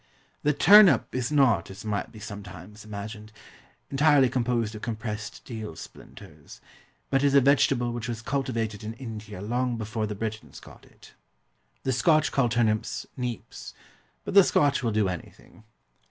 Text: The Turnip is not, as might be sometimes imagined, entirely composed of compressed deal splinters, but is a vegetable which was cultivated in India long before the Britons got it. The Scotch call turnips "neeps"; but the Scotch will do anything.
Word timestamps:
The 0.41 0.51
Turnip 0.51 1.13
is 1.13 1.31
not, 1.31 1.69
as 1.69 1.85
might 1.85 2.11
be 2.11 2.17
sometimes 2.17 2.83
imagined, 2.83 3.31
entirely 3.91 4.29
composed 4.29 4.73
of 4.73 4.81
compressed 4.81 5.45
deal 5.45 5.75
splinters, 5.75 6.59
but 7.11 7.23
is 7.23 7.35
a 7.35 7.39
vegetable 7.39 7.93
which 7.93 8.09
was 8.09 8.23
cultivated 8.23 8.83
in 8.83 8.95
India 8.95 9.43
long 9.43 9.77
before 9.77 10.07
the 10.07 10.15
Britons 10.15 10.59
got 10.59 10.85
it. 10.85 11.13
The 11.83 11.93
Scotch 11.93 12.31
call 12.31 12.49
turnips 12.49 13.05
"neeps"; 13.15 13.73
but 14.25 14.33
the 14.33 14.43
Scotch 14.43 14.81
will 14.81 14.91
do 14.91 15.07
anything. 15.07 15.65